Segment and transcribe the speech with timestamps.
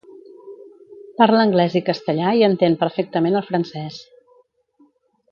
[1.21, 3.99] Parla anglès i castellà i entén perfectament el francès.